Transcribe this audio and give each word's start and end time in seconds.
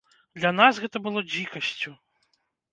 Для 0.39 0.51
нас 0.59 0.79
гэта 0.85 0.97
было 1.05 1.25
дзікасцю. 1.31 1.97